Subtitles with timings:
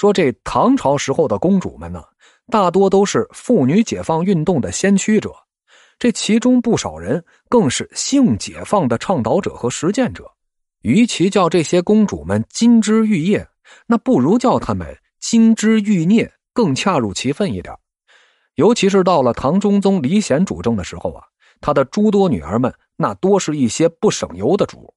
[0.00, 2.02] 说这唐朝时候的公主们呢，
[2.50, 5.30] 大多都是妇女解放运动的先驱者，
[5.98, 10.24] 这其中不少人更是性解放的倡导者和实践者。
[10.80, 13.46] 与其叫这些公主们金枝玉叶，
[13.86, 17.76] 那不如叫她们金枝玉孽，更恰如其分一点。
[18.54, 21.22] 尤其是到了唐中宗李显主政的时候啊，
[21.60, 24.94] 他的诸多女儿们那多是一些不省油的主。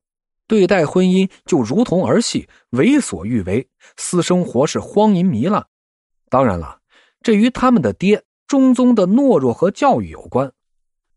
[0.53, 3.65] 对待婚姻就如同儿戏，为所欲为；
[3.97, 5.65] 私生活是荒淫糜烂。
[6.29, 6.77] 当然了，
[7.23, 10.51] 这与他们的爹中宗的懦弱和教育有关。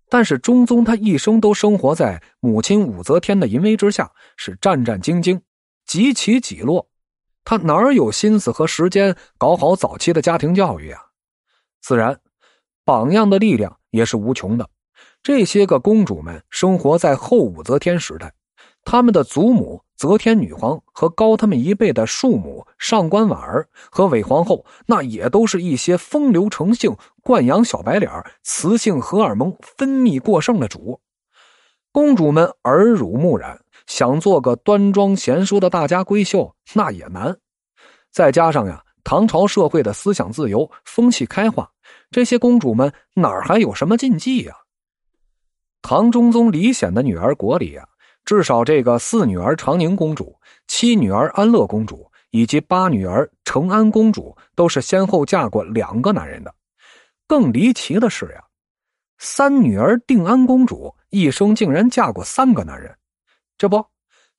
[0.08, 5.38] 但是中宗他一生都生活在母亲武则天的淫威之下，是战战兢兢，
[5.84, 6.88] 几起几落，
[7.44, 11.02] 他哪有心思和时间搞好早期的家庭教育啊？
[11.82, 12.18] 自然，
[12.86, 14.66] 榜样的力量也是无穷的。
[15.22, 18.32] 这些个公主们生活在后武则天时代。
[18.86, 28.08] 他们的祖母则天女皇和高他们一辈的庶母上官婉儿和韦皇后，那也都是一些风流成性、惯养小白脸、
[28.44, 31.00] 雌性荷尔蒙分泌过剩的主。
[31.90, 37.36] 公主们耳濡目染，想做个端庄贤淑的大家闺秀，那也难。
[38.12, 41.68] 再加上呀，唐朝社会的思想自由、风气开化，
[42.12, 44.54] 这些公主们哪还有什么禁忌呀？
[45.82, 47.84] 唐中宗李显的女儿国里呀。
[48.26, 56.52] 至少，这个四女儿长宁公主、七女儿安乐公主以及八女儿成安公主，都是先后嫁过两个男人的。
[57.28, 58.42] 更离奇的是呀，
[59.18, 62.92] 三女儿定安公主一生竟然嫁过三个男人。
[63.56, 63.86] 这不，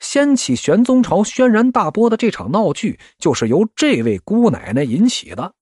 [0.01, 5.53] 掀起玄宗朝轩然大波的这场闹剧，就是由这位姑奶奶引起的。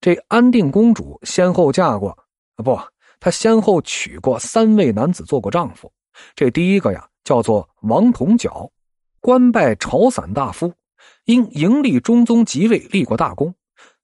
[0.00, 2.08] 这安定公主先后嫁过，
[2.56, 2.80] 啊不，
[3.20, 5.92] 她先后娶过三位男子做过丈夫。
[6.34, 7.06] 这第一个呀。
[7.24, 8.70] 叫做王同角，
[9.20, 10.72] 官拜朝散大夫，
[11.24, 13.54] 因迎立中宗即位立过大功。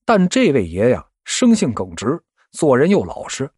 [0.04, 3.50] 但这位爷呀，生性耿直，做人又老实，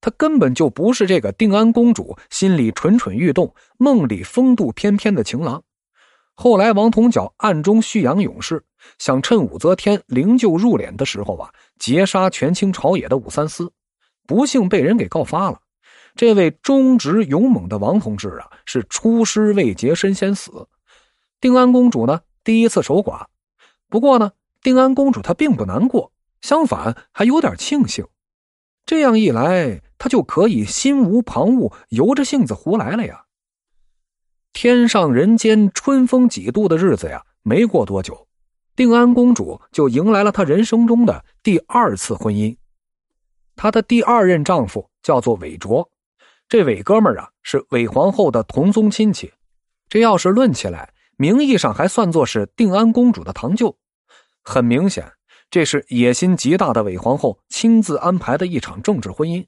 [0.00, 5.62] 他根本就不是这个定安公主心里蠢蠢欲动、梦里风度翩翩的情郎。
[6.34, 8.64] 后来王同角暗中蓄养勇士，
[8.98, 13.70] 想趁武则天灵柩入殓的时候啊，劫杀权倾朝野的武三思，
[14.26, 15.60] 不幸被人给告发了。
[16.14, 20.68] 这位忠直勇猛的王同志啊，是出师未捷身先死。
[21.40, 23.26] 定安公主呢，第一次守寡。
[23.88, 28.06] 不过呢，定安公主她并不难过，相反还有点庆幸。
[28.84, 33.24] 这样一来，她就可以心无旁骛，由着性子胡来了呀。
[34.52, 38.28] 天上人间，春风几度的日子呀，没过多久，
[38.76, 42.56] 定安公主就迎来了她人生中的第二次婚姻。
[43.56, 45.91] 她的第二任丈夫叫做韦卓。
[46.52, 49.32] 这韦哥们儿啊，是韦皇后的同宗亲戚，
[49.88, 53.74] 这要是论起来，名义上还算作是定安公主的堂舅。
[54.42, 55.10] 很明显，
[55.50, 59.42] 这是野心极大的韦皇后亲自安排的一场政治婚姻。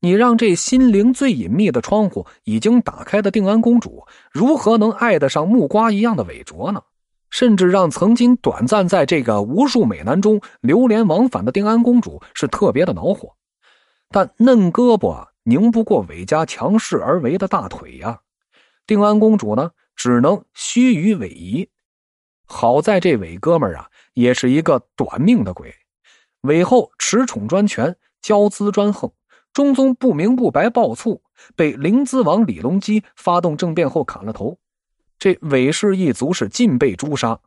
[0.00, 6.82] 你让这心灵最隐秘的窗户已经打开的定安公主，如何能爱得上木瓜一样的韦卓呢？
[7.30, 13.32] 甚至让曾经短暂在这个无数美男中流连往返的定安公主是特别的恼火。
[14.10, 15.28] 但嫩胳膊！
[15.44, 18.20] 拧不过韦家强势而为的大腿呀，
[18.86, 21.68] 定安公主呢，只能须臾委夷。
[22.44, 25.74] 好在这韦哥们儿啊，也是一个短命的鬼。
[26.42, 29.12] 韦后恃宠专权，骄资专横，
[29.52, 31.22] 中宗不明不白暴卒，
[31.56, 34.58] 被灵资王李隆基发动政变后砍了头。
[35.18, 37.40] 这韦氏一族是尽被诛杀，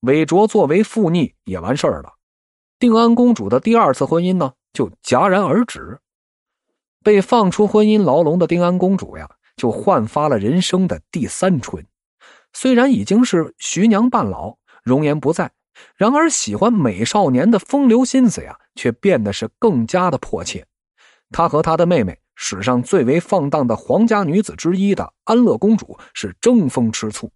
[0.00, 2.14] 韦卓作为附逆也完事儿了。
[2.78, 6.00] 定安公主的第二次婚姻呢，就戛然而止。
[7.02, 11.84] 被放出婚姻牢笼的定安公主呀，就焕发了人生的第三春。
[12.52, 15.50] 虽然已经是徐娘半老，容颜不在，
[15.96, 20.66] 然而喜欢美少年的风流心思呀，却变得是更加的迫切。
[21.30, 27.30] 她和她的妹妹，史上最为放荡的皇家女子之一的安乐公主，是争风吃醋。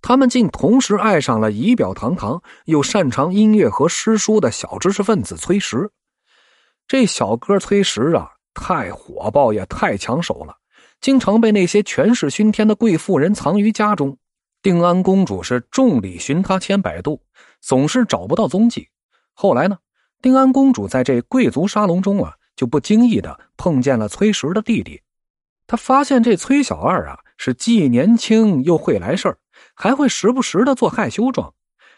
[0.00, 5.90] 他们竟同时爱上了仪表堂堂又擅长音乐和诗书的小知识分子崔实。
[6.88, 8.30] 这小哥崔实啊。
[8.54, 10.56] 太火爆也太抢手了，
[11.00, 14.18] 经常被那些权势熏天的贵妇人藏于家中。
[14.62, 17.20] 定安公主是众里寻他千百度，
[17.60, 18.88] 总是找不到踪迹。
[19.32, 19.78] 后来呢，
[20.20, 25.02] 定安公主在这贵族沙龙中啊，就不经意的碰见了崔石的弟弟。
[25.66, 29.38] 她发现这崔小二啊，是既年轻又会来事儿，
[29.74, 31.54] 还会时不时的做害羞状。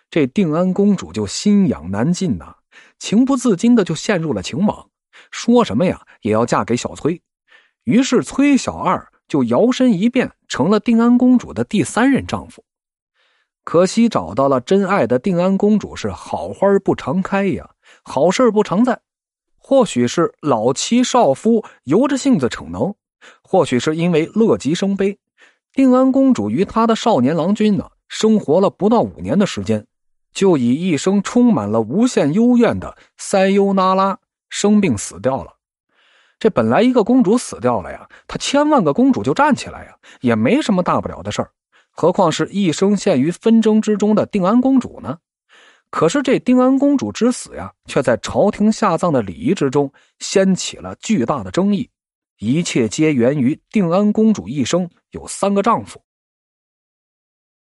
[0.08, 2.54] 这定安公主就心痒难禁呐，
[2.98, 4.88] 情不自禁的就陷入了情网。
[5.30, 7.20] 说什么呀，也要嫁给小崔。
[7.84, 12.64] 于是崔小二就摇身一变成了定安公主的第三任丈夫。
[13.62, 17.70] 可惜找到了真爱的定安公主是好花不常开呀，
[18.02, 19.00] 好事不常在。
[19.56, 22.94] 或许是老妻少夫由着性子逞能，
[23.42, 25.18] 或许是因为乐极生悲，
[25.72, 29.86] 定安公主与她的少年郎君呢，生活了不到五年的时间，
[30.34, 34.18] 就以一生充满了无限幽怨的塞优那拉
[34.54, 35.52] 生病死掉了。
[36.38, 41.50] 这本来一个公主死掉了呀，她千万个公主就站起来呀，也没什么大不了的事儿。
[41.90, 45.18] 何况是一生陷于纷争之中的定安公主呢？
[45.90, 51.90] 可是这定安公主之死呀，却在朝廷下葬的礼仪之中掀起了巨大的争议。
[52.38, 56.00] 一切皆源于定安公主一生有三个丈夫，